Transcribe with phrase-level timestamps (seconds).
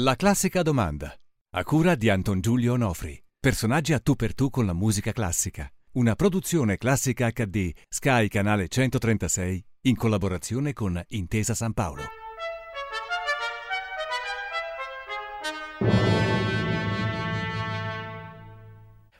[0.00, 1.10] La classica domanda.
[1.54, 3.18] A cura di Anton Giulio Onofri.
[3.40, 5.66] Personaggi a tu per tu con la musica classica.
[5.92, 12.02] Una produzione classica HD Sky Canale 136 in collaborazione con Intesa San Paolo.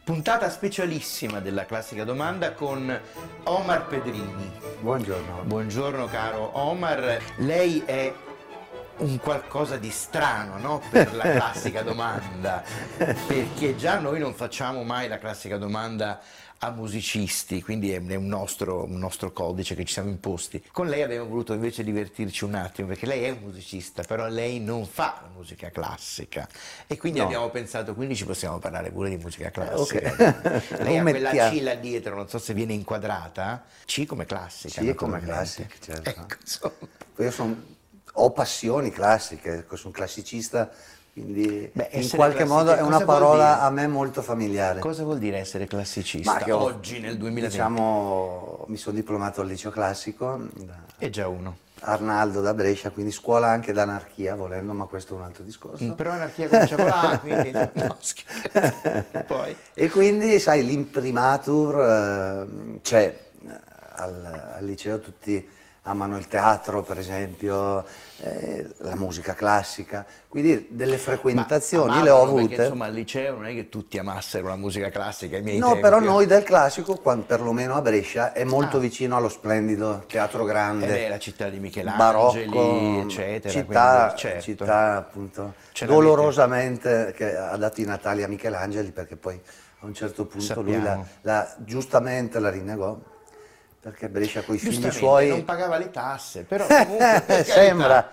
[0.04, 3.00] Puntata specialissima della classica domanda con
[3.44, 4.52] Omar Pedrini.
[4.82, 5.44] Buongiorno.
[5.44, 8.12] Buongiorno caro Omar, lei è
[8.98, 10.82] un qualcosa di strano no?
[10.90, 12.62] per la classica domanda,
[12.96, 16.20] perché già noi non facciamo mai la classica domanda
[16.60, 20.62] a musicisti, quindi è un nostro, un nostro, codice che ci siamo imposti.
[20.72, 24.58] Con lei abbiamo voluto invece divertirci un attimo, perché lei è un musicista, però lei
[24.58, 26.48] non fa la musica classica.
[26.86, 27.26] E quindi no.
[27.26, 30.10] abbiamo pensato, quindi ci possiamo parlare pure di musica classica.
[30.10, 30.62] Okay.
[30.82, 34.80] lei ha quella C là dietro, non so se viene inquadrata, C come classica.
[34.80, 36.08] C come classica, certo.
[36.08, 36.72] Ecco,
[37.18, 37.75] Io sono,
[38.16, 40.70] ho passioni classiche, sono classicista
[41.16, 44.80] quindi Beh, in qualche modo è una parola a me molto familiare.
[44.80, 47.48] Cosa vuol dire essere classicista Ma che ho, oggi nel 2020?
[47.48, 50.38] Diciamo, mi sono diplomato al liceo classico.
[50.98, 51.56] E già uno.
[51.80, 55.84] Arnaldo da Brescia, quindi scuola anche d'anarchia volendo, ma questo è un altro discorso.
[55.84, 57.96] Mm, però anarchia comincia con la, quindi no,
[59.26, 59.56] Poi.
[59.72, 63.18] E quindi, sai, l'imprimatur eh, c'è
[63.94, 65.48] al, al liceo tutti
[65.86, 67.84] amano il teatro, per esempio,
[68.18, 72.46] eh, la musica classica, quindi delle frequentazioni le ho avute.
[72.48, 75.68] Perché, insomma al liceo non è che tutti amassero la musica classica, i miei No,
[75.68, 75.82] tempi.
[75.82, 78.80] però noi del classico, quando, perlomeno a Brescia, è molto ah.
[78.80, 80.86] vicino allo splendido teatro grande.
[80.86, 81.98] Eh beh, la città di Michelangeli,
[82.50, 83.52] barocco, eccetera.
[83.52, 84.42] Città, quindi, certo.
[84.42, 89.40] città appunto, dolorosamente che ha dato i Natali a Michelangeli, perché poi
[89.80, 90.70] a un certo punto Sappiamo.
[90.70, 92.98] lui la, la, giustamente la rinnegò
[93.86, 95.28] perché Brescia con i figli suoi...
[95.28, 97.44] non pagava le tasse, però comunque...
[97.44, 98.10] Sembra...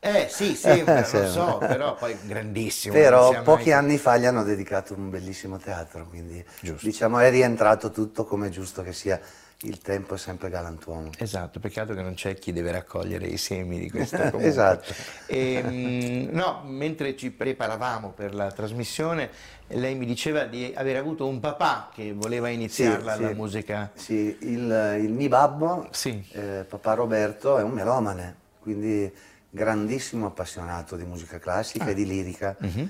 [0.00, 2.92] Eh sì, sembra, lo so, però poi grandissimo.
[2.92, 3.78] Però pochi mai...
[3.78, 6.84] anni fa gli hanno dedicato un bellissimo teatro, quindi giusto.
[6.84, 9.20] diciamo è rientrato tutto come è giusto che sia.
[9.64, 11.10] Il tempo è sempre galantuomo.
[11.18, 14.46] Esatto, peccato che non c'è chi deve raccogliere i semi di questo comunque.
[14.46, 14.92] esatto.
[15.26, 19.30] E, ehm, no, mentre ci preparavamo per la trasmissione,
[19.68, 23.90] lei mi diceva di aver avuto un papà che voleva iniziarla sì, la sì, musica.
[23.94, 26.24] Sì, il, il mio babbo, sì.
[26.32, 29.10] eh, papà Roberto, è un melomane, quindi
[29.48, 31.90] grandissimo appassionato di musica classica ah.
[31.90, 32.56] e di lirica.
[32.58, 32.88] Uh-huh.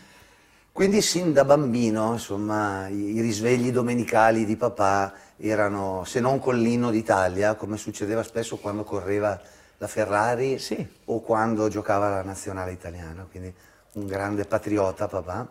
[0.72, 6.90] Quindi sin da bambino, insomma, i, risvegli domenicali di papà erano, se non con l'inno
[6.90, 9.38] d'Italia, come succedeva spesso quando correva
[9.76, 10.84] la Ferrari sì.
[11.04, 13.52] o quando giocava la nazionale italiana, quindi
[13.92, 15.46] un grande patriota papà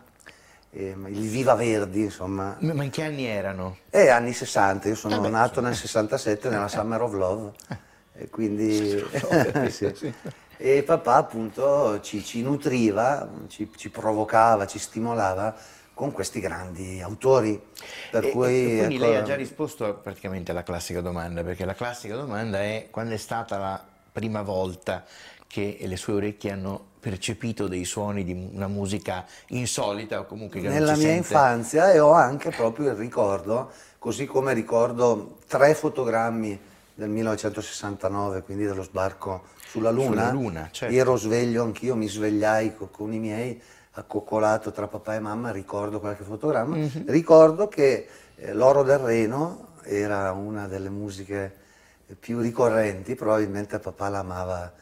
[0.72, 2.56] eh, il Viva Verdi, insomma.
[2.58, 3.76] Ma in che anni erano?
[3.90, 7.52] Eh, anni 60, io sono beh, nato nel 67 nella Summer of Love,
[8.14, 9.04] e quindi...
[9.68, 10.14] sì.
[10.64, 15.52] E papà appunto ci, ci nutriva, ci, ci, provocava, ci stimolava
[15.92, 17.60] con questi grandi autori.
[18.12, 19.04] Per e, cui, e quindi ecco...
[19.04, 23.16] lei ha già risposto praticamente alla classica domanda, perché la classica domanda è quando è
[23.16, 25.04] stata la prima volta
[25.48, 30.68] che le sue orecchie hanno percepito dei suoni di una musica insolita o comunque che
[30.68, 31.16] Nella mia sente...
[31.16, 36.70] infanzia e ho anche proprio il ricordo, così come ricordo tre fotogrammi
[37.02, 40.06] del 1969, quindi dello sbarco sulla Luna.
[40.06, 40.94] Sulla Luna certo.
[40.94, 43.60] Ero sveglio anch'io, mi svegliai con i miei,
[43.92, 46.76] accoccolato tra papà e mamma, ricordo qualche fotogramma.
[46.76, 47.06] Mm-hmm.
[47.08, 51.56] Ricordo che eh, L'Oro del Reno era una delle musiche
[52.18, 54.72] più ricorrenti, probabilmente papà l'amava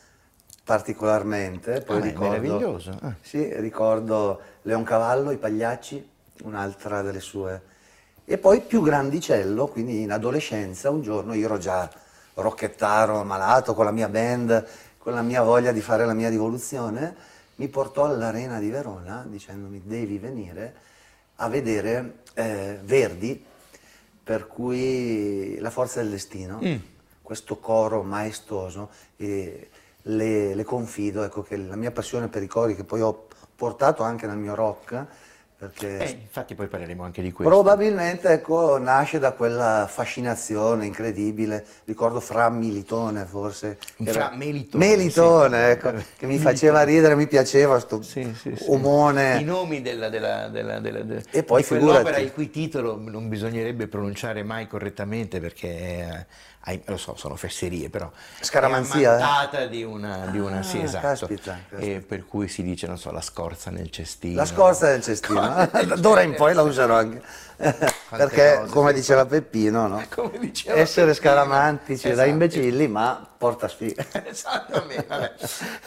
[0.62, 1.80] particolarmente.
[1.80, 2.98] Poi ah, ricordo, meraviglioso.
[3.00, 3.14] Ah.
[3.20, 6.08] Sì, ricordo Leoncavallo, I Pagliacci,
[6.42, 7.62] un'altra delle sue.
[8.26, 11.90] E poi più grandicello, quindi in adolescenza, un giorno io ero già
[12.40, 14.66] rocchettaro, malato, con la mia band,
[14.98, 17.14] con la mia voglia di fare la mia rivoluzione,
[17.56, 20.74] mi portò all'Arena di Verona dicendomi devi venire
[21.36, 23.44] a vedere eh, Verdi,
[24.22, 26.76] per cui La forza del destino, mm.
[27.22, 28.90] questo coro maestoso.
[29.16, 29.68] E,
[30.02, 34.02] le, le confido, ecco, che la mia passione per i cori che poi ho portato
[34.02, 35.06] anche nel mio rock,
[35.60, 37.52] perché eh, infatti poi parleremo anche di questo.
[37.52, 43.76] Probabilmente ecco, nasce da quella fascinazione incredibile, ricordo Fra Militone forse.
[44.02, 44.86] Fra Melitone.
[44.86, 45.70] Melitone, sì.
[45.72, 49.38] ecco, che mi faceva ridere, mi piaceva questo sì, sì, omone.
[49.38, 53.86] I nomi della, della, della, della e poi di quell'opera il cui titolo non bisognerebbe
[53.86, 56.26] pronunciare mai correttamente perché
[56.62, 58.10] è, lo so, sono fesserie, però
[58.40, 61.06] Scaramanzia, è di una, di una ah, sì, esatto.
[61.06, 62.06] Caspita, caspita.
[62.06, 64.36] per cui si dice, non so, la scorza nel cestino.
[64.36, 65.40] La scorza nel cestino,
[65.98, 67.22] d'ora in poi la userò anche.
[68.08, 70.02] perché come diceva Peppino, no?
[70.08, 71.32] Come diceva essere Peppino.
[71.32, 72.28] scaramantici da Esatto.
[72.30, 74.02] imbecilli, ma porta sfiga.
[74.24, 75.32] Esattamente.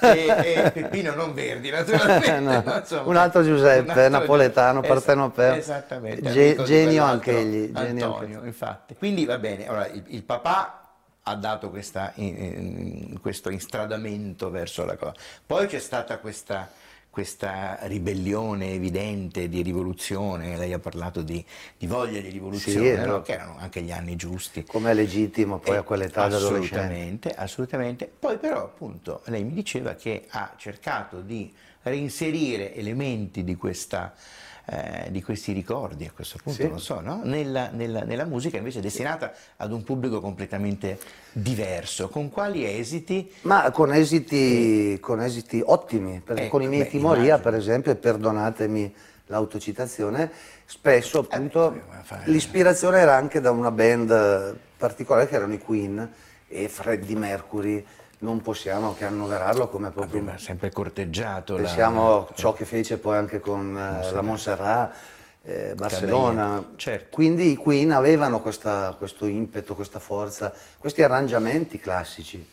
[0.01, 2.39] E, e Peppino non Verdi, naturalmente.
[2.39, 3.01] No, insomma.
[3.09, 4.93] un altro Giuseppe, Un altro napoletano, Giuseppe.
[4.93, 5.53] partenopeo.
[5.55, 6.31] Esattamente.
[6.31, 8.95] Ge- genio anche egli, genio Antonio, anche- infatti.
[8.95, 10.79] Quindi va bene, allora, il, il papà
[11.23, 15.13] ha dato questa, in- in- questo instradamento verso la cosa.
[15.45, 16.69] Poi c'è stata questa,
[17.13, 21.45] questa ribellione evidente di rivoluzione, lei ha parlato di,
[21.77, 23.21] di voglia di rivoluzione, Sì, no?
[23.21, 24.63] che erano anche gli anni giusti.
[24.65, 26.75] Come è legittimo poi Eh, a quell'età da adolescente.
[26.75, 28.11] Assolutamente, assolutamente.
[28.17, 34.15] Poi però appunto lei mi diceva che ha cercato di reinserire elementi di, questa,
[34.65, 36.67] eh, di questi ricordi, a questo punto Sì.
[36.69, 37.19] non so, no?
[37.23, 40.97] nella, nella- nella musica invece destinata ad un pubblico completamente
[41.33, 42.07] diverso.
[42.09, 43.29] Con quali esiti?
[43.41, 47.49] Ma con esiti, con esiti ottimi, perché Eh, con i miei beh, Timoria, immagino.
[47.49, 48.95] per esempio, e perdonatemi
[49.27, 50.31] l'autocitazione,
[50.65, 56.09] spesso appunto fa- l'ispirazione era anche da una band particolare che erano i Queen
[56.47, 57.85] e Freddie Mercury,
[58.23, 62.97] non possiamo che annoverarlo come proprio Aveva sempre corteggiato la- Pensiamo a ciò che fece
[62.97, 64.95] poi anche con eh, la Montserrat,
[65.43, 66.71] eh, Barcellona.
[66.77, 67.07] Certo.
[67.11, 72.43] Quindi i Queen avevano questa- questo impeto, questa forza, questi arrangiamenti classici,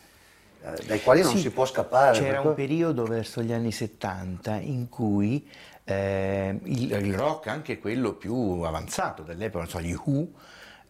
[0.63, 2.19] eh, dai quali non Sì, si può scappare.
[2.19, 5.47] C'era per un periodo verso gli anni 70 in cui
[5.85, 10.27] eh, il, il rock, anche quello più avanzato dell'epoca, non so, gli Who,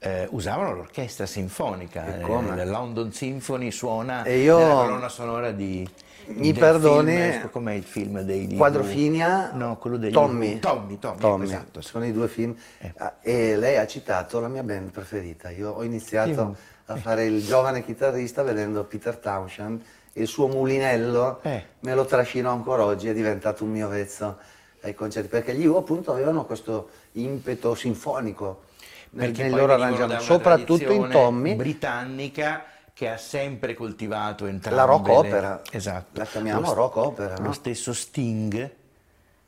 [0.04, 2.04] eh, usavano l'orchestra sinfonica.
[2.22, 2.54] Come?
[2.54, 5.88] Eh, la London Symphony suona E io- nella colonna sonora di...
[6.28, 10.60] Mi perdoni, com'è il film dei di Quadrofinia, No, quello degli Tommy.
[10.60, 11.82] Tommy, Tommy, Tommy, esatto.
[11.82, 12.56] sono i due film.
[12.80, 12.94] Eh.
[12.98, 15.50] Ah, E lei ha citato la mia band preferita.
[15.50, 16.56] Io ho iniziato Io-
[16.86, 19.82] a fare il giovane chitarrista vedendo Peter Townshend
[20.14, 21.64] e il suo mulinello Eh.
[21.82, 24.38] me lo trascino ancora oggi, è diventato un mio vezzo
[24.84, 28.62] ai concerti, perché gli U appunto avevano questo impeto sinfonico
[29.16, 31.56] Perché poi loro una soprattutto in Tommy.
[31.56, 32.64] britannica
[32.94, 35.62] che ha sempre coltivato entrambe La rock le- opera.
[35.72, 36.20] Esatto.
[36.20, 37.46] La chiamiamo Lo- rock opera, no?
[37.48, 38.76] Lo stesso Sting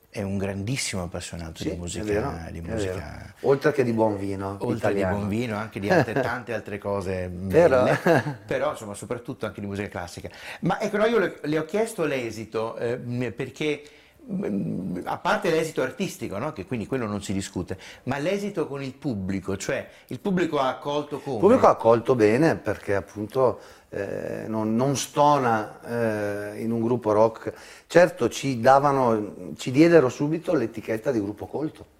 [0.10, 3.34] è un grandissimo appassionato Sì, di musica, vero, di musica.
[3.42, 5.14] Oltre che di buon vino oltre italiano.
[5.14, 9.62] di buon vino, anche di altre, tante altre cose Però- belle, però insomma soprattutto anche
[9.62, 10.30] di musica classica.
[10.62, 12.98] Ma ecco, no, io le, le ho chiesto l'esito eh,
[13.36, 13.82] perché
[15.04, 18.94] a parte l'esito artistico, no, che quindi quello non si discute, ma l'esito con il
[18.94, 21.36] pubblico, cioè il pubblico ha accolto come?
[21.36, 23.60] Il pubblico ha accolto bene perché appunto
[23.90, 27.54] eh, non, non stona eh, in un gruppo rock.
[27.88, 31.93] Certo ci davano, ci diedero subito l'etichetta di gruppo colto.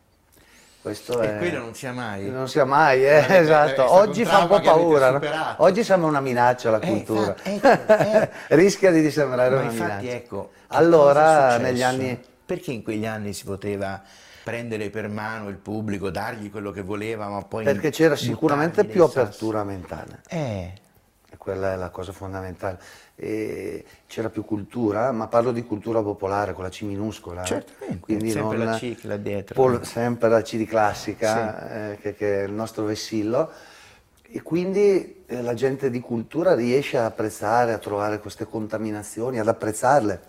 [0.84, 2.30] Questo E è- quello non sia mai.
[2.30, 3.90] Non sia mai, eh, Eh, è esatto.
[3.94, 5.12] Oggi fa un po' paura.
[5.12, 5.20] no?
[5.60, 7.34] Oggi sembra una minaccia la Eh, cultura.
[7.46, 7.50] infatti,
[7.88, 8.30] ecco, eh.
[8.58, 10.18] Rischia di sembrare Ma una infatti minaccia.
[10.18, 14.02] ecco, allora negli anni Perché in quegli anni si poteva
[14.44, 19.02] prendere per mano il pubblico, dargli quello che voleva, ma poi perché c'era sicuramente più
[19.04, 20.20] apertura mentale.
[20.28, 20.74] Eh,
[21.34, 22.78] E quella è la cosa fondamentale.
[23.16, 27.44] E c'era più cultura, ma parlo di cultura popolare con la C minuscola.
[27.44, 29.56] Certamente, Quindi sempre non- la C là dietro.
[29.56, 33.50] pol- sempre la C di classica, eh, che, che è il nostro vessillo.
[34.30, 39.48] E quindi eh, la gente di cultura riesce a apprezzare, a trovare queste contaminazioni, ad
[39.48, 40.22] apprezzarle,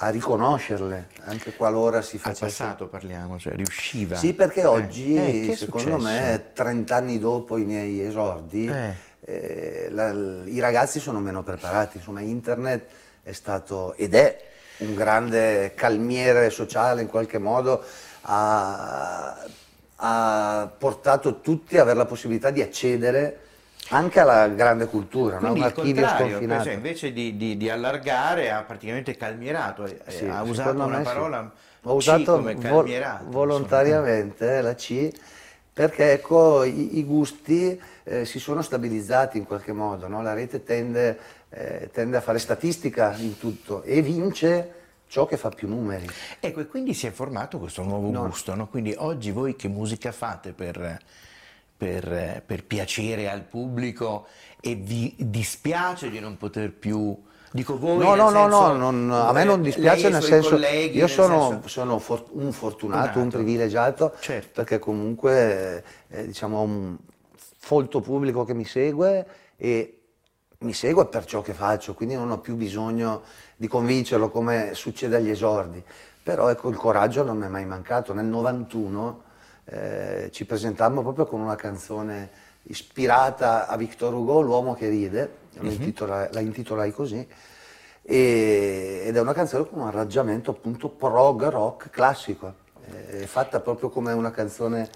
[0.00, 2.62] a riconoscerle, anche qualora si al facesse...
[2.62, 4.16] passato parliamo, cioè riusciva.
[4.16, 9.04] Sì, perché Eh, oggi, eh, secondo me, 30 anni dopo i miei esordi, Eh.
[9.26, 11.98] Eh, la- i ragazzi sono meno preparati.
[11.98, 12.86] Insomma, internet
[13.22, 14.40] è stato ed è
[14.78, 17.82] un grande calmiere sociale in qualche modo,
[18.22, 19.36] ha,
[19.96, 23.40] ha portato tutti ad avere la possibilità di accedere
[23.90, 25.40] anche alla grande cultura, no?
[25.52, 26.64] Quindi un il archivio sconfinato.
[26.64, 31.04] cioè, invece di, di- di allargare ha praticamente calmierato, Sì, ha usato una me sì.
[31.04, 33.24] parola Ho usato vol- insomma.
[33.28, 35.10] volontariamente eh, la C
[35.72, 40.22] perché ecco, i, i gusti eh, si sono stabilizzati in qualche modo, no?
[40.22, 41.18] la rete tende,
[41.50, 44.72] eh, tende a fare statistica in tutto e vince
[45.08, 46.08] ciò che fa più numeri.
[46.38, 48.26] Ecco, e quindi si è formato questo nuovo No.
[48.26, 48.68] gusto, no?
[48.68, 50.98] Quindi oggi voi che musica fate per,
[51.76, 54.26] per- per piacere al pubblico
[54.60, 57.16] e vi dispiace di non poter più...
[57.50, 60.98] Dico voi No, no, no, senso, no, non- a me non dispiace nel senso, colleghi,
[60.98, 64.50] io sono, senso- sono for- un fortunato, un privilegiato, Certo.
[64.54, 66.96] perché comunque eh, diciamo, un
[67.66, 70.02] folto pubblico che mi segue e
[70.58, 73.22] mi segue per ciò che faccio, quindi non ho più bisogno
[73.56, 75.82] di convincerlo come succede agli esordi.
[76.22, 78.14] Però ecco, il coraggio non mi è mai mancato.
[78.14, 79.22] Nel 91
[79.64, 82.30] eh, ci presentammo proprio con una canzone
[82.68, 87.26] ispirata a Victor Hugo, L'uomo che ride, la intitola- la intitolai così,
[88.02, 92.54] e- ed è una canzone con un arrangiamento appunto prog rock classico,
[93.08, 94.88] eh, fatta proprio come una canzone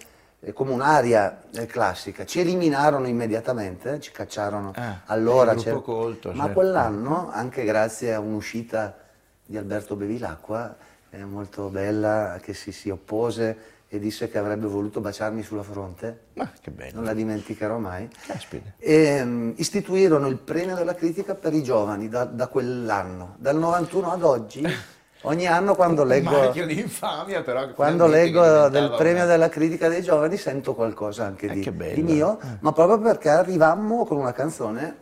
[0.54, 2.24] come un'aria eh, classica.
[2.24, 5.54] Ci eliminarono immediatamente, ci cacciarono Ah, allora.
[5.54, 6.52] c'era- colto, ma certo.
[6.54, 8.96] quell'anno, anche grazie a un'uscita
[9.44, 10.74] di Alberto Bevilacqua,
[11.10, 16.20] eh, molto bella, che si, si oppose e disse che avrebbe voluto baciarmi sulla fronte,
[16.34, 16.92] Ma che bello.
[16.94, 18.08] non la dimenticherò mai.
[18.24, 18.70] Caspita.
[18.78, 24.12] E, mm, istituirono il premio della critica per i giovani da, da quell'anno, dal 91
[24.12, 24.64] ad oggi.
[25.22, 27.66] Ogni anno quando Un leggo, marchio di infamia, però.
[27.66, 32.02] che quando leggo del premio una- della critica dei giovani sento qualcosa anche Eh, di,
[32.02, 34.96] mio, ma proprio perché arrivammo con una canzone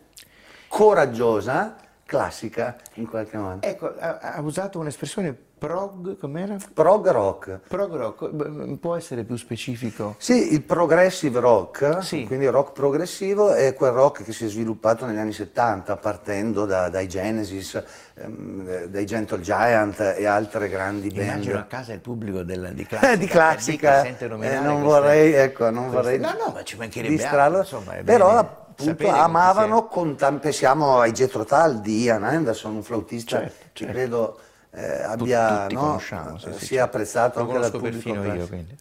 [0.67, 1.77] coraggiosa,
[2.09, 3.59] classica in qualche modo.
[3.67, 6.57] Ecco, ha, ha usato un'espressione prog, com'era?
[6.73, 7.61] Prog rock.
[7.69, 10.15] Prog rock, può essere più specifico?
[10.17, 12.25] Sì, il progressive rock, Sì.
[12.27, 16.89] quindi rock progressivo, è quel rock che si è sviluppato negli anni 70, partendo da-
[16.89, 17.83] dai Genesis,
[18.15, 21.27] ehm, eh, dai Gentle Giant e altre grandi band.
[21.29, 25.65] Immagino a casa il pubblico della- di classica, di classica, eh, non queste- vorrei, ecco,
[25.69, 29.89] non queste- vorrei No, no, ma ci mancherebbe altro, insomma, però appunto amavano si è.
[29.89, 33.93] con tan- pensiamo ai Jethro Tull di Ian Anderson, un flautista Certo, che certo.
[33.93, 36.83] credo eh, abbia tutti no, sì, eh, sì, sia certo.
[36.85, 38.77] apprezzato Lo anche dal pubblico perfino io, quindi.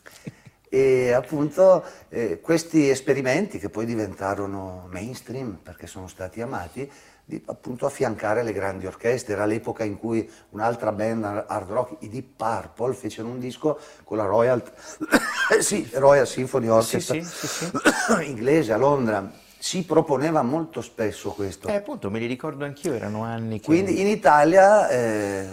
[0.70, 6.92] E appunto eh, questi esperimenti che poi diventarono mainstream perché sono stati amati,
[7.24, 9.34] di appunto affiancare le grandi orchestre.
[9.34, 14.18] Era l'epoca in cui un'altra band hard rock, i Deep Purple, fecero un disco con
[14.18, 14.62] la Royal,
[15.60, 17.72] sì, Royal Symphony Orchestra sì, sì,
[18.27, 19.46] inglese a Londra.
[19.59, 21.67] Si proponeva molto spesso questo.
[21.67, 23.65] Eh, appunto, me li ricordo anch'io, erano anni che...
[23.65, 25.47] Quindi in Italia, eh,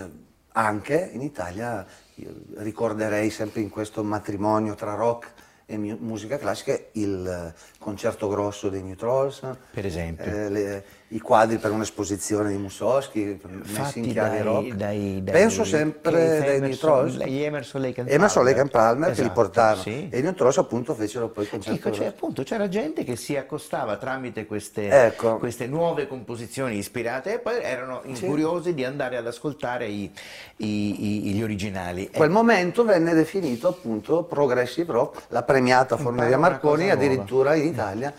[0.53, 1.85] anche in Italia,
[2.17, 5.33] io ricorderei sempre in questo matrimonio tra rock
[5.67, 9.41] e mu- musica classica il concerto grosso dei New Trolls,
[9.73, 10.25] Per esempio.
[10.25, 10.85] eh, le-
[11.15, 13.39] i quadri per un'esposizione di Mussorgsky
[13.73, 14.75] messi in chiave rock.
[14.75, 18.45] dai- dai- Penso sempre dai New Emerson- Emerson, Lake and Emerson, Palmer.
[18.45, 19.83] Lake and Palmer che li Esatto, portarono.
[19.83, 20.09] sì.
[20.11, 22.05] E i Trolls appunto fecero poi il concerto Ecco, grosso.
[22.09, 25.37] appunto, c'era gente che si accostava tramite queste, Ecco.
[25.37, 30.11] queste nuove composizioni ispirate e poi erano curiosi di andare ad ascoltare i-
[30.57, 32.11] i- i- gli originali.
[32.13, 38.13] quel Ecco, momento venne definito appunto progressive rock, la premiata Forneria Marconi addirittura in Italia,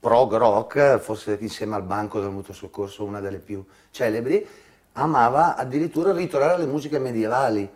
[0.00, 4.44] prog rock, forse insieme al Banco del Mutuo Soccorso una delle più celebri,
[4.92, 7.68] amava addirittura ritornare alle musiche medievali,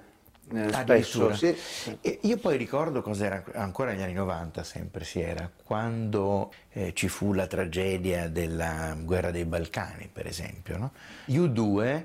[0.52, 1.34] eh, spesso.
[1.34, 1.54] Sì.
[2.00, 7.08] E io poi ricordo cos'era ancora negli anni 90 sempre si era, quando eh, ci
[7.08, 10.78] fu la tragedia della guerra dei Balcani, per esempio.
[10.78, 10.92] No?
[11.26, 12.04] Gli U2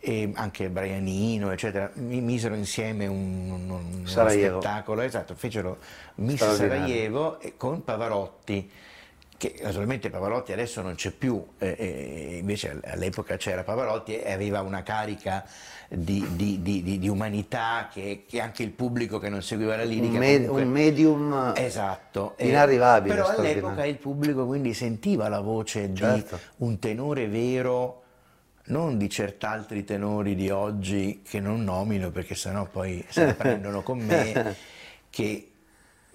[0.00, 5.78] e anche Brianino, eccetera, mi misero insieme un, un- un- spettacolo, esatto, fecero
[6.16, 6.38] Miss.
[6.54, 8.70] Sarajevo con Pavarotti
[9.38, 14.60] che naturalmente Pavarotti adesso non c'è più, eh, eh, invece all'epoca c'era Pavarotti e aveva
[14.62, 15.44] una carica
[15.88, 19.88] di, di- di- di- umanità che, che anche il pubblico che non seguiva la Un,
[19.88, 23.14] lirica me- comunque- un medium Esatto, eh, inarrivabile.
[23.14, 26.34] però all'epoca il pubblico quindi sentiva la voce Certo.
[26.36, 28.02] di un tenore vero,
[28.66, 33.82] non di cert'altri tenori di oggi che non nomino perché sennò poi se ne prendono
[33.82, 34.56] con me,
[35.08, 35.47] che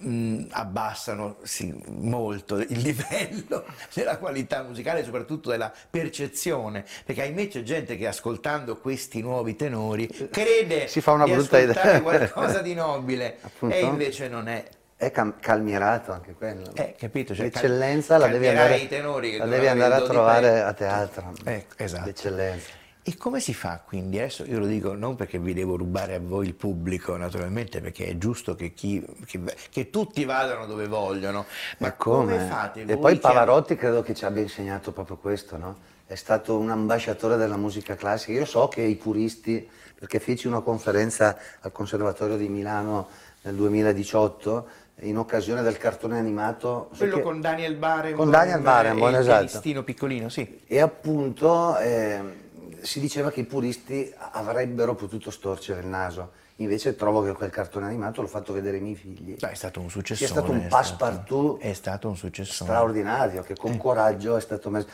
[0.04, 7.62] mh, abbassano sì, molto il livello della qualità musicale soprattutto della percezione, perché ahimè c'è
[7.62, 12.00] gente che ascoltando questi nuovi tenori crede Si fa una di brutta idea.
[12.02, 13.74] qualcosa di nobile Appunto.
[13.74, 14.64] e invece non è.
[14.96, 16.70] È calmierato anche quello.
[16.74, 17.34] Eh, capito?
[17.34, 21.32] Cioè, L'eccellenza la devi andare, i tenori che la devi andare a trovare a teatro.
[21.44, 22.06] Ecco, esatto.
[22.06, 22.68] L'eccellenza.
[23.06, 24.18] E come si fa quindi?
[24.18, 28.06] Adesso io lo dico non perché vi devo rubare a voi il pubblico, naturalmente, perché
[28.06, 31.44] è giusto che, chi- che- che tutti vadano dove vogliono,
[31.78, 35.76] ma come, fate E voi poi Pavarotti credo che ci abbia insegnato proprio questo, no?
[36.06, 38.32] È stato un ambasciatore della musica classica.
[38.32, 39.68] Io so che i puristi,
[39.98, 43.08] perché feci una conferenza al Conservatorio di Milano
[43.42, 44.66] nel 2018
[45.00, 46.88] in occasione del cartone animato.
[46.92, 49.34] so Quello che- con Daniel Barenboim Con Daniel Barenboim, e il esatto.
[49.44, 50.60] pianistino piccolino, sì.
[50.66, 52.42] E appunto eh,
[52.84, 56.42] si diceva che i puristi avrebbero potuto storcere il naso.
[56.56, 59.36] Invece trovo che quel cartone animato l'ho fatto vedere ai miei figli.
[59.38, 60.22] Beh, è stato un successo.
[60.22, 62.62] È stato un passepartout È stato un successo.
[62.64, 63.56] straordinario che Eh.
[63.56, 64.86] con coraggio è stato messo.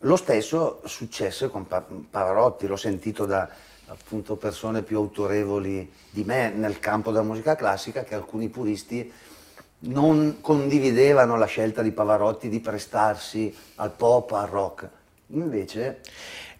[0.00, 3.48] Lo stesso successe con Pa- Pavarotti, l'ho sentito da
[3.86, 9.12] appunto persone più autorevoli di me nel campo della musica classica che alcuni puristi
[9.86, 14.88] non condividevano la scelta di Pavarotti di prestarsi al pop, al rock.
[15.28, 16.00] Invece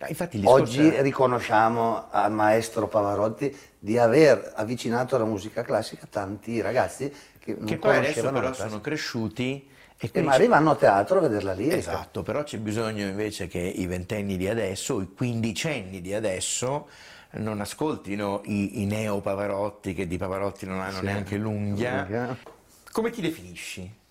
[0.06, 7.54] Infatti, oggi riconosciamo al maestro Pavarotti di aver avvicinato alla musica classica tanti ragazzi che
[7.56, 8.80] non che poi adesso però la sono classica.
[8.80, 11.70] cresciuti e E quindi magari vanno a teatro a vederla lì.
[11.70, 16.88] Esatto, però c'è bisogno invece che i ventenni di adesso, i quindicenni di adesso,
[17.32, 22.36] non ascoltino i, i neo Pavarotti che di Pavarotti non hanno neanche l'unghia.
[22.92, 24.02] Come ti definisci?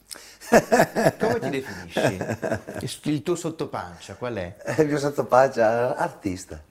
[1.19, 3.09] Come ti definisci?
[3.09, 4.55] Il tuo sottopancia qual è?
[4.79, 6.61] Il mio sottopancia artista.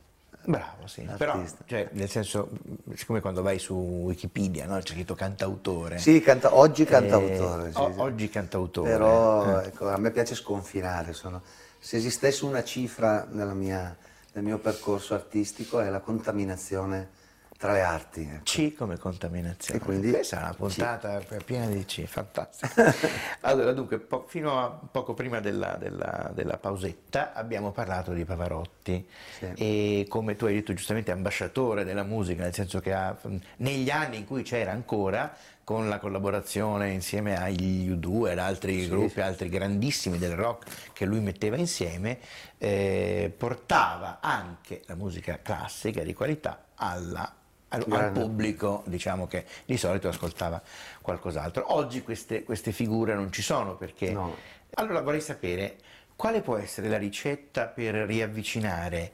[0.45, 1.07] Bravo, sì.
[1.09, 1.17] Artista.
[1.17, 2.51] Però, cioè, nel senso,
[2.95, 4.79] siccome quando vai su Wikipedia, no?
[4.79, 5.99] c'è scritto cantautore.
[5.99, 7.69] Sì, canta, oggi cantautore.
[7.69, 8.01] Eh, sì, o, sì.
[8.01, 8.91] Oggi cantautore.
[8.91, 9.67] Però, eh.
[9.67, 11.13] ecco, a me piace sconfinare.
[11.13, 11.43] Sono,
[11.79, 13.97] se esistesse una cifra mia,
[14.33, 17.21] nel mio percorso artistico è la contaminazione
[17.63, 18.23] tra le arti.
[18.23, 18.43] Ecco.
[18.43, 19.79] C come contaminazione.
[19.79, 21.45] E quindi Questa è una puntata C.
[21.45, 22.93] piena di C, fantastica.
[23.43, 29.07] allora, dunque, po- fino a poco prima della, della, della, pausetta abbiamo parlato di Pavarotti
[29.39, 29.53] sì.
[29.55, 33.17] e come tu hai detto giustamente ambasciatore della musica, nel senso che ha,
[33.59, 38.89] negli anni in cui c'era ancora, con la collaborazione insieme agli U2 ed altri sì,
[38.89, 39.21] gruppi, sì.
[39.21, 42.19] altri grandissimi del rock che lui metteva insieme,
[42.59, 47.37] eh, portava anche la musica classica di qualità alla
[47.73, 50.63] al, al, pubblico diciamo che di solito ascoltava
[51.01, 51.75] qualcos'altro.
[51.75, 54.13] Oggi queste, queste figure non ci sono perché...
[54.13, 54.37] No.
[54.75, 55.77] Allora vorrei sapere
[56.17, 59.13] quale può essere la ricetta per riavvicinare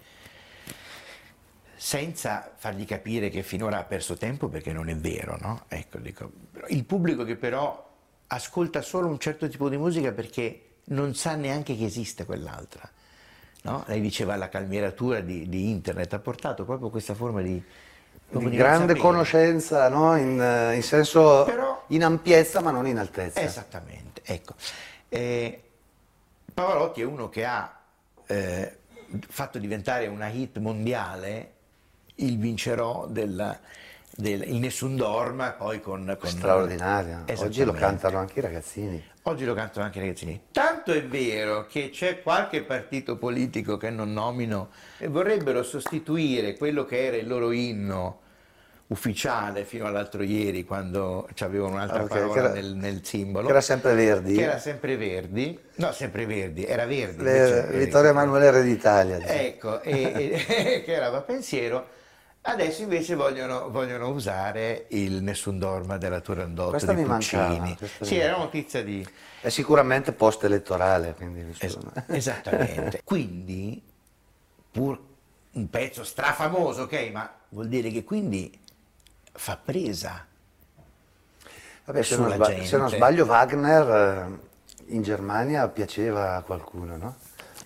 [1.74, 5.64] senza fargli capire che finora ha perso tempo perché non è vero, no?
[5.68, 6.30] Ecco, dico,
[6.68, 7.86] il pubblico che però
[8.28, 12.88] ascolta solo un certo tipo di musica perché non sa neanche che esiste quell'altra.
[13.62, 13.84] No?
[13.86, 17.62] Lei diceva la calmieratura di, di internet ha portato proprio questa forma di,
[18.30, 20.16] di grande conoscenza no?
[20.16, 23.40] in, eh, in, senso Però, in ampiezza ma non in altezza.
[23.40, 24.54] Esattamente, ecco.
[25.08, 25.62] Eh,
[26.52, 27.78] Pavarotti è uno che ha
[28.26, 28.76] eh,
[29.28, 31.52] fatto diventare una hit mondiale
[32.16, 33.58] il vincerò del,
[34.10, 36.16] del il Nessun Dorma poi con...
[36.18, 39.02] con Straordinario, oggi lo cantano anche i ragazzini.
[39.28, 40.40] Oggi lo cantano anche i ragazzini.
[40.52, 46.86] Tanto è vero che c'è qualche partito politico che non nomino e vorrebbero sostituire quello
[46.86, 48.20] che era il loro inno
[48.86, 53.44] ufficiale fino all'altro ieri quando avevano un'altra okay, parola era, nel, nel, simbolo.
[53.44, 54.34] Che era sempre Verdi.
[54.34, 55.58] Che era sempre Verdi.
[55.74, 57.22] No, sempre Verdi, era Verdi.
[57.22, 59.18] Le, Vittorio Emanuele Re d'Italia.
[59.18, 61.96] Ecco, e, e, che era Pensiero
[62.48, 67.58] Adesso invece vogliono, vogliono, usare il Nessun Dorma della Turandot questa di mi Puccini.
[67.58, 69.06] Mancava, sì, era una notizia di...
[69.40, 71.54] È sicuramente post-elettorale, quindi...
[71.58, 73.02] Es- esattamente.
[73.04, 73.82] quindi,
[74.70, 74.98] pur
[75.52, 78.58] un pezzo strafamoso, ok, ma vuol dire che quindi
[79.32, 80.24] fa presa
[81.84, 87.16] Vabbè, se, non sbaglio, se non sbaglio Wagner eh, in Germania piaceva a qualcuno, no?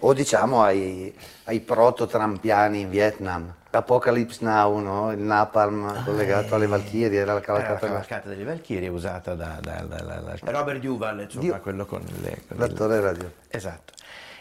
[0.05, 3.55] O diciamo ai, ai proto-trampiani in Vietnam.
[3.71, 5.13] Apocalypse Now, no?
[5.13, 8.89] il napalm ah, collegato eh, alle Valchirie, era la cavalcata, era la cavalcata delle Valchirie
[8.89, 11.61] usata da, da, da, da Robert Duval, insomma, Dio.
[11.61, 12.43] quello con le...
[12.49, 13.01] Con L'attore il...
[13.01, 13.33] radio.
[13.49, 13.93] Esatto.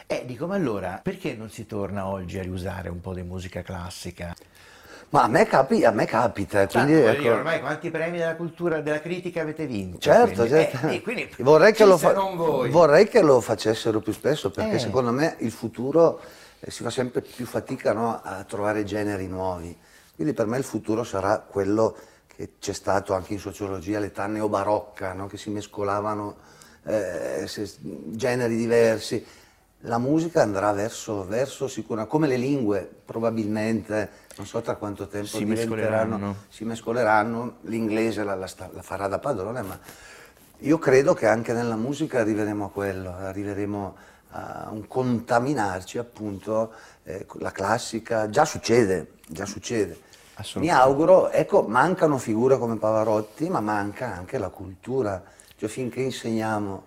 [0.08, 3.62] E dico, ma allora, perché non si torna oggi a riusare un po' di musica
[3.62, 4.36] classica?
[5.12, 6.66] Ma a me, capi, a me capita.
[6.68, 7.34] Quindi, certo, ecco...
[7.36, 9.98] ormai quanti premi della cultura, della critica avete vinto?
[9.98, 10.88] Certo, certo.
[10.88, 12.14] Eh, quindi, vorrei, che fa...
[12.14, 14.80] vorrei, che lo facessero più spesso, perché eh.
[14.80, 16.22] secondo me il futuro
[16.62, 19.78] eh, si fa sempre più fatica no, a trovare generi nuovi.
[20.16, 21.94] Quindi per me il futuro sarà quello
[22.26, 26.38] che c'è stato anche in sociologia, l'età neobarocca, no, che si mescolavano
[26.86, 27.50] eh,
[28.12, 29.26] generi diversi.
[29.86, 35.26] La musica andrà verso, verso sicura, come le lingue probabilmente, non so tra quanto tempo
[35.26, 36.36] si mescoleranno.
[36.50, 39.80] si mescoleranno, l'inglese la, la, la farà da padrone, ma
[40.60, 43.96] io credo che anche nella musica arriveremo a quello, arriveremo
[44.34, 46.72] a un contaminarci appunto
[47.04, 50.00] eh, la classica, già succede, già succede.
[50.56, 55.22] Mi auguro, ecco, mancano figure come Pavarotti, ma manca anche la cultura,
[55.56, 56.84] cioè finché insegniamo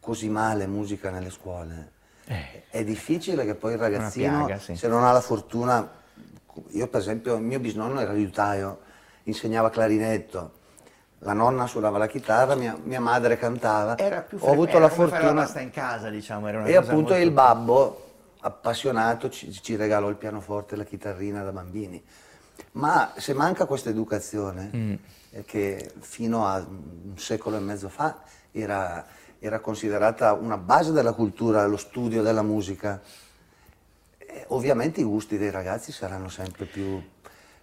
[0.00, 1.92] così male musica nelle scuole,
[2.26, 2.64] eh.
[2.70, 4.76] è difficile che poi il ragazzino, piaga, sì.
[4.76, 5.88] se non ha la fortuna,
[6.70, 8.80] io per esempio, il mio bisnonno era liutaio,
[9.24, 10.52] insegnava clarinetto,
[11.20, 13.96] la nonna suonava la chitarra, mia, mia madre cantava.
[13.96, 15.46] Era più fre- Ho avuto la fortuna.
[15.46, 16.46] sta in casa, diciamo.
[16.48, 21.42] Era una e appunto il babbo, appassionato, ci, ci, regalò il pianoforte e la chitarrina
[21.42, 22.02] da bambini.
[22.72, 24.94] Ma se manca questa educazione, mm.
[25.46, 28.18] che fino a un secolo e mezzo fa
[28.52, 29.04] era,
[29.38, 33.00] era considerata una base della cultura, lo studio della musica,
[34.18, 37.02] eh, ovviamente i gusti dei ragazzi saranno sempre più,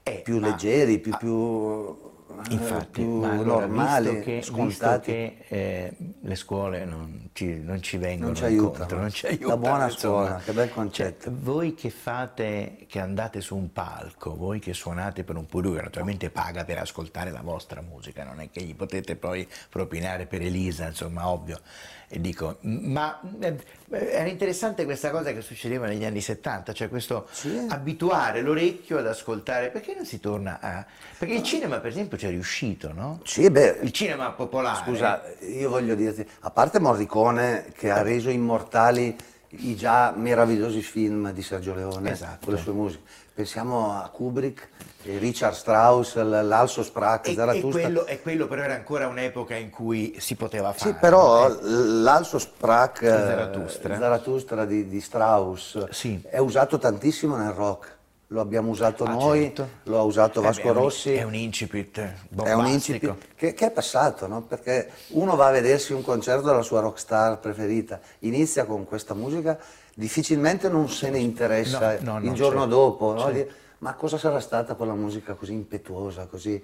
[0.04, 2.12] eh, più leggeri, più, più
[2.50, 5.12] Infatti, più ma allora, normali, visto che, scontati.
[5.12, 9.26] Visto che eh, le scuole non ci, non ci vengono non ci aiutano, non ci
[9.28, 10.26] aiutano la buona insomma.
[10.26, 11.24] scuola, che bel concetto.
[11.26, 15.76] Cioè, voi che fate, che andate su un palco, voi che suonate per un pubblico
[15.76, 20.26] che naturalmente paga per ascoltare la vostra musica, non è che gli potete poi propinare
[20.26, 21.60] per Elisa, insomma, ovvio.
[22.08, 23.58] E dico, ma eh,
[23.90, 27.66] era interessante questa cosa che succedeva negli anni 70, cioè questo sì.
[27.70, 30.86] abituare l'orecchio ad ascoltare, perché non si torna a...
[31.18, 33.22] Perché il cinema, per esempio, ci è riuscito, no?
[33.24, 34.84] Sì, beh, Il cinema popolare.
[34.84, 39.16] Scusa, io voglio dirti, a parte Morricone che ha reso immortali
[39.56, 42.46] i già meravigliosi film di Sergio Leone Esatto.
[42.46, 44.70] con le sue musiche, pensiamo a Kubrick,
[45.06, 47.82] e Richard Strauss, l'Also Sprach, E, e Zarathustra.
[47.82, 50.92] quello, e quello però era ancora un'epoca in cui si poteva fare.
[50.92, 51.58] Sì, però eh.
[51.62, 53.98] l'Also Sprach, eh, Zarathustra.
[53.98, 56.22] Zarathustra di, di Strauss, Sì.
[56.30, 57.92] è usato tantissimo nel rock.
[58.28, 59.68] Lo abbiamo usato Ah, noi, certo.
[59.84, 61.14] lo ha usato Eh beh, Vasco è un- Rossi.
[61.14, 62.60] È un incipit È bombastico.
[62.60, 64.42] un incipit che, che è passato, no?
[64.42, 69.60] perché uno va a vedersi un concerto della sua rockstar preferita, inizia con questa musica,
[69.96, 73.20] difficilmente non se ne interessa No, no, il no, giorno certo, dopo, no?
[73.34, 73.54] certo.
[73.80, 76.64] Ma cosa sarà stata quella musica così impetuosa, così...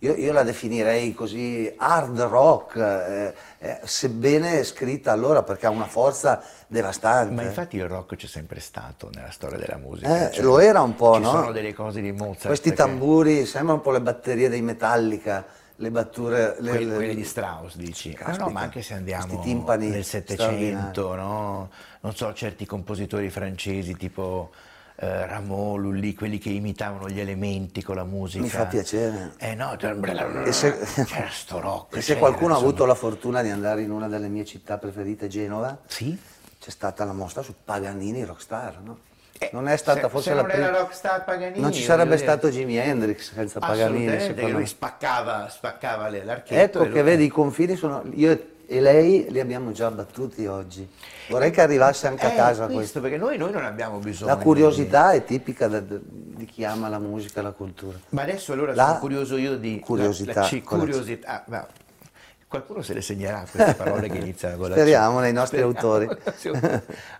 [0.00, 5.86] Io, io la definirei così hard rock, eh, eh, sebbene scritta allora perché ha una
[5.86, 7.32] forza devastante.
[7.32, 10.30] Ma infatti il rock c'è sempre stato nella storia della musica.
[10.30, 11.30] Eh, lo era un po', ci no?
[11.30, 12.46] sono delle cose di Mozart.
[12.48, 16.56] Questi perché- tamburi sembrano un po' le batterie dei Metallica, le batture...
[16.60, 19.42] le- Quelli, le- quelli di Strauss dici no, Caspita, no, ma anche se andiamo
[19.76, 21.70] nel Settecento no?
[22.00, 24.50] non so certi compositori francesi tipo
[24.96, 29.32] eh, Rameau, Lully quelli che imitavano gli elementi con la musica Mi fa piacere.
[29.38, 29.76] eh no
[30.44, 32.68] E se- c'era sto rock E se c'era, qualcuno ha insomma.
[32.68, 36.16] avuto la fortuna di andare in una delle mie città preferite, Genova, sì?
[36.60, 38.98] c'è stata la mostra su Paganini Rockstar, no?
[39.38, 40.70] Eh, Non è stata se- forse se la prima...
[40.70, 46.24] Rockstar Paganini, Non ci sarebbe stato Jimi Hendrix senza Paganini, secondo lui spaccava, spaccava le-
[46.24, 48.02] l'archetto Ecco che lui- vedi, i confini sono...
[48.14, 50.88] Io e lei li abbiamo già battuti oggi.
[51.28, 53.00] Vorrei che arrivasse anche a Eh, casa questo, questo.
[53.02, 56.98] perché noi, noi non abbiamo bisogno La curiosità è tipica de- di chi ama la
[56.98, 57.98] musica e la cultura.
[58.10, 59.80] Ma adesso allora La sono curioso io di...
[59.80, 60.62] curiosità, la- la C.
[60.62, 61.44] curiosità.
[61.50, 61.66] ah,
[62.54, 64.78] qualcuno se le segnerà queste parole che iniziano con la C.
[64.78, 65.92] Speriamo nei nostri Speriamo.
[65.92, 66.08] autori.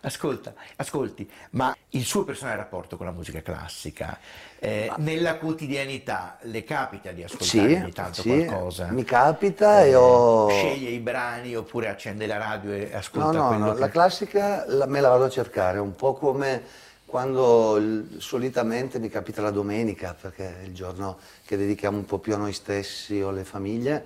[0.03, 4.18] Ascolta, ascolti, ma il suo personale rapporto con la musica classica,
[4.59, 8.87] eh, nella quotidianità le capita di ascoltare Sì, ogni tanto sì, qualcosa?
[8.90, 10.49] mi capita e ho...
[10.49, 13.81] Sceglie i brani oppure accende la radio e ascolta No, no, no, che...
[13.81, 16.62] la classica la- me la vado a cercare, un po' come
[17.07, 17.81] quando
[18.18, 22.37] solitamente mi capita la domenica, perché è il giorno che dedichiamo un po' più a
[22.37, 24.05] noi stessi o alle famiglie,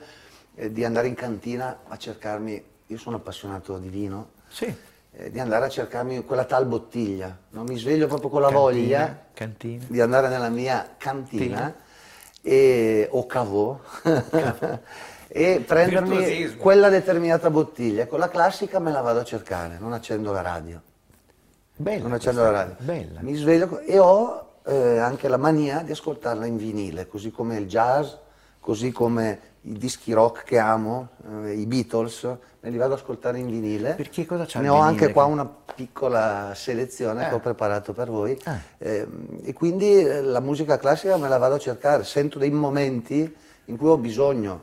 [0.59, 4.75] eh, di andare in cantina a cercarmi, io sono appassionato di vino, Sì,
[5.13, 7.63] eh, di andare a cercarmi quella tal bottiglia, no?
[7.63, 9.85] mi sveglio proprio con la Cantina, voglia cantina.
[9.89, 11.73] di andare nella mia cantina
[12.43, 13.79] e, o cavò
[15.29, 18.03] e prendermi quella determinata bottiglia.
[18.03, 20.83] Ecco, la classica me la vado a cercare, non accendo la radio.
[21.77, 22.77] bella Non questa accendo la radio.
[22.81, 23.21] Bella.
[23.23, 27.67] Mi sveglio e ho eh, anche la mania di ascoltarla in vinile, così come il
[27.69, 28.13] jazz,
[28.61, 31.09] così come i dischi rock che amo,
[31.45, 32.23] eh, i Beatles,
[32.61, 33.95] me li vado ad ascoltare in vinile.
[33.95, 37.29] Perché cosa c'ha Ne ho anche qua che- una piccola selezione Eh.
[37.29, 38.39] che ho preparato per voi.
[38.45, 38.59] Ah.
[38.79, 43.35] Ehm, e quindi eh, la musica classica me la vado a cercare, sento dei momenti
[43.67, 44.63] in cui ho bisogno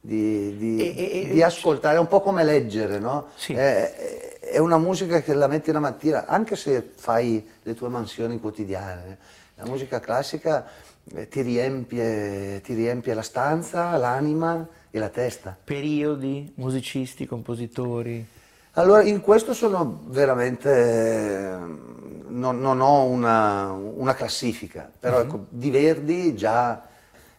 [0.00, 3.28] di, di- E- e- di ascoltare, è un po' come leggere, no?
[3.36, 3.52] Sì.
[3.52, 8.40] È, è una musica che la metti la mattina, anche se fai le tue mansioni
[8.40, 9.18] quotidiane.
[9.56, 10.70] La musica classica eh,
[11.28, 15.56] ti riempie, ti riempie la stanza, l'anima e la testa.
[15.62, 18.24] Periodi, musicisti, compositori.
[18.74, 20.70] Allora, in questo sono veramente.
[20.70, 21.98] eh,
[22.30, 25.22] Non, non ho una, una classifica, però Mhm.
[25.24, 26.86] ecco, di Verdi già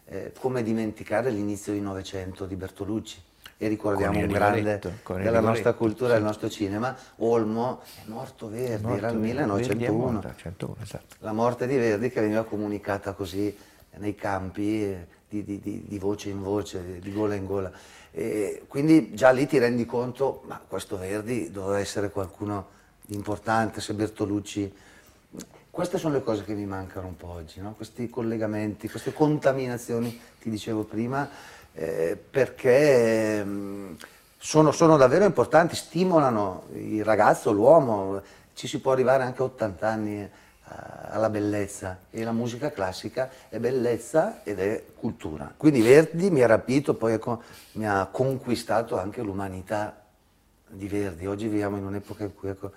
[0.04, 3.22] eh, come dimenticare l'inizio del Novecento di Bertolucci.
[3.62, 6.14] E ricordiamo il un grande il della nostra cultura, sì.
[6.14, 10.10] del nostro cinema, Olmo, è morto Verdi, era il Morto, Verdi è 1901.
[10.10, 11.14] morto, 101, esatto.
[11.20, 13.56] La morte di Verdi che veniva comunicata così
[13.98, 14.96] nei campi,
[15.28, 17.70] di, di- di- di voce in voce, di gola in gola.
[18.10, 22.66] E quindi già lì ti rendi conto, ma questo Verdi doveva essere qualcuno
[23.06, 24.74] di importante, se Bertolucci...
[25.70, 27.72] Queste sono le cose che mi mancano un po' oggi, no?
[27.74, 31.26] questi collegamenti, queste contaminazioni, ti dicevo prima,
[31.74, 33.94] eh, perché mm,
[34.38, 38.20] sono, sono davvero importanti, stimolano il ragazzo, l'uomo,
[38.54, 40.30] ci si può arrivare anche a 80 anni eh,
[41.10, 45.52] alla bellezza e la musica classica è bellezza ed è cultura.
[45.56, 50.02] Quindi Verdi mi ha rapito, poi ecco, mi ha conquistato anche l'umanità
[50.68, 51.26] di Verdi.
[51.26, 52.72] Oggi viviamo in un'epoca in cui ecco,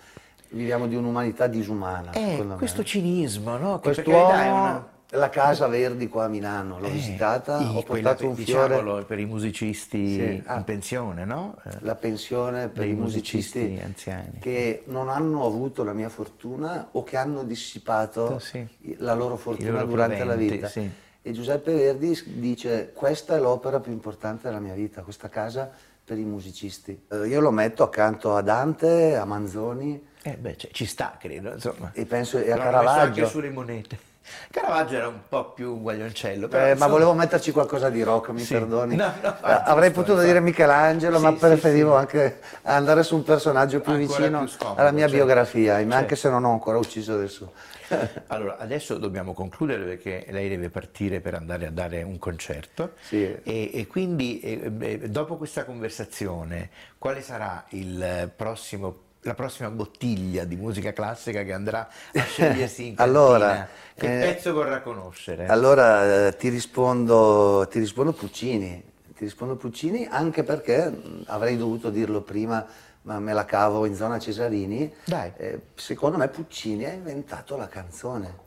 [0.49, 2.11] viviamo di un'umanità disumana.
[2.11, 2.57] Eh, secondo me.
[2.57, 3.79] questo cinismo, no?
[3.79, 8.35] Che per La casa Verdi qua a Milano, l'ho Eh, visitata, i- ho portato un
[8.35, 10.57] fiore, per i musicisti Sì, ah.
[10.57, 11.55] in pensione, no?
[11.63, 14.39] Eh, la pensione per i musicisti, musicisti anziani.
[14.39, 18.67] che non hanno avuto la mia fortuna o che hanno dissipato Sì.
[18.97, 20.67] la loro fortuna loro durante la proventi, vita.
[20.69, 20.89] sì.
[21.21, 25.69] E Giuseppe Verdi dice questa è l'opera più importante della mia vita, questa casa
[26.03, 27.05] per i musicisti.
[27.11, 31.51] Eh, io lo metto accanto a Dante, a Manzoni Eh, beh, cioè, ci sta, credo,
[31.53, 31.91] insomma.
[31.93, 32.99] e penso e a Caravaggio.
[33.21, 34.13] anche sulle monete.
[34.49, 36.47] Caravaggio era un po' più guaglioncello.
[36.47, 36.85] Però, eh, insomma...
[36.85, 38.53] Ma volevo metterci qualcosa di rock, mi sì.
[38.53, 38.95] perdoni.
[38.95, 43.23] No, no, eh, Avrei potuto dire Michelangelo, sì, ma preferivo sì, anche andare su un
[43.23, 45.15] personaggio più ancora vicino più scomodo, alla mia certo.
[45.15, 45.95] biografia, certo.
[45.95, 47.51] anche se non ho ancora ucciso adesso.
[48.27, 52.93] allora, adesso dobbiamo concludere perché lei deve partire per andare a dare un concerto.
[53.01, 53.23] Sì.
[53.43, 60.55] E, e quindi, e, dopo questa conversazione, quale sarà il prossimo la prossima bottiglia di
[60.55, 65.47] musica classica che andrà a scegliersi in cantina, allora, che eh, pezzo vorrà conoscere?
[65.47, 68.83] Allora eh, ti, rispondo, ti rispondo Puccini,
[69.15, 72.65] ti rispondo Puccini anche perché avrei dovuto dirlo prima,
[73.01, 74.93] ma me la cavo in zona Cesarini.
[75.37, 78.43] Eh, secondo me Puccini ha inventato la canzone.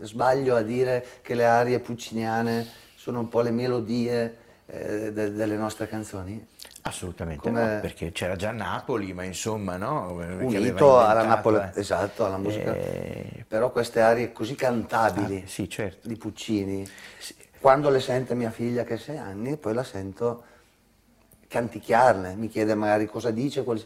[0.00, 5.56] Sbaglio a dire che le arie pucciniane sono un po' le melodie eh, de delle
[5.56, 6.46] nostre canzoni?
[6.82, 7.74] Assolutamente Come...
[7.74, 10.12] no, perché c'era già Napoli, ma insomma no?
[10.12, 11.72] Unito alla Napoli, eh.
[11.74, 12.74] esatto, alla musica.
[12.74, 13.44] E...
[13.46, 16.08] Però queste arie così cantabili ah, sì, certo.
[16.08, 16.88] di Puccini,
[17.18, 17.34] sì.
[17.60, 20.44] quando le sente mia figlia che ha sei anni, poi la sento
[21.48, 23.84] canticchiarle, mi chiede magari cosa dice, quel...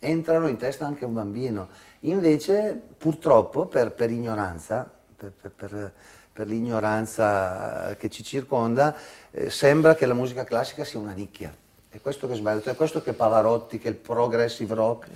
[0.00, 1.68] entrano in testa anche un bambino.
[2.00, 5.92] Invece purtroppo per, per ignoranza, per, per,
[6.32, 8.96] per l'ignoranza che ci circonda,
[9.30, 11.54] eh, sembra che la musica classica sia una nicchia
[11.96, 15.08] è questo che è sbagliato, è questo che Pavarotti, che il progressive rock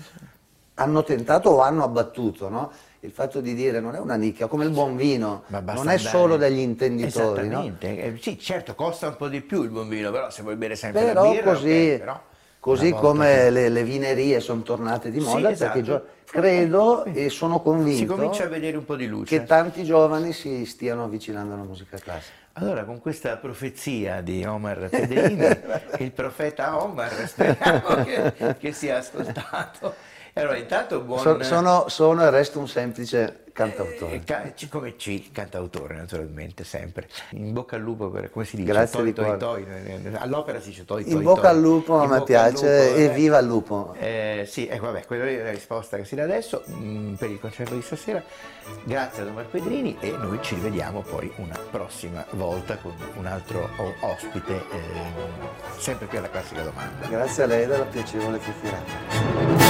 [0.74, 2.72] hanno tentato o hanno abbattuto, no?
[3.00, 5.98] Il fatto di dire non è una nicchia, come il buon vino, non è andare.
[5.98, 7.46] solo degli intenditori.
[7.46, 7.94] Esattamente, no?
[7.94, 10.74] eh, sì, certo, costa un po' di più il buon vino, però se vuoi bere
[10.74, 12.20] sempre però la birra, così, okay, però
[12.58, 16.06] così come le, le, vinerie sono tornate di moda, sì, esatto.
[16.24, 18.42] credo e sono convinto
[19.24, 22.39] che tanti giovani si stiano avvicinando alla musica classica.
[22.54, 25.46] Allora, con questa profezia di Omar Pedrini,
[26.04, 29.94] il profeta Omar, speriamo che, che sia ascoltato.
[30.34, 31.20] Allora, intanto buon...
[31.20, 34.14] So, sono, sono e resto un semplice cantautore.
[34.14, 37.08] Eh, ca- come C, cantautore naturalmente, sempre.
[37.30, 38.68] In bocca al lupo, per, come si dice?
[38.68, 41.50] Grazie toi, toi, toi, All'opera si dice toi, toi, In bocca toi.
[41.50, 43.08] al lupo a me piace e eh.
[43.10, 43.94] viva il lupo.
[43.98, 47.30] Eh, sì, ecco, vabbè, quella è la risposta che si dà adesso mh, mm, per
[47.30, 48.22] il concerto di stasera.
[48.84, 53.68] Grazie a Omar Pedrini e noi ci rivediamo poi una prossima volta con un altro
[54.00, 57.06] ospite, eh, sempre qui alla classica domanda.
[57.08, 59.69] Grazie a lei della piacevole chiacchierata.